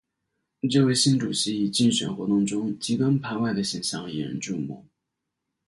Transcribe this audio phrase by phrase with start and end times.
[0.71, 4.83] 这位新主席以竞选活动中极端排外的形象引人注目。